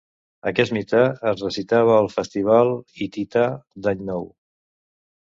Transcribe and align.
Aquest 0.51 0.71
mite 0.77 1.01
es 1.31 1.43
recitava 1.45 1.93
al 1.97 2.09
Festival 2.13 2.73
hitita 3.03 3.45
d'Any 3.85 4.03
Nou. 4.09 4.27